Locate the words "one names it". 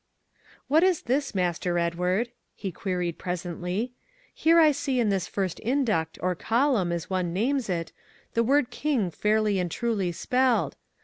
7.07-7.91